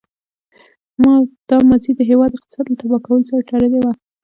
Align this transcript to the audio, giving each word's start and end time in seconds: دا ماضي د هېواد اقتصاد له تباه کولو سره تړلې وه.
دا 1.49 1.57
ماضي 1.69 1.91
د 1.95 2.01
هېواد 2.09 2.31
اقتصاد 2.35 2.65
له 2.69 2.75
تباه 2.81 3.01
کولو 3.05 3.27
سره 3.29 3.45
تړلې 3.49 3.79
وه. 3.83 3.93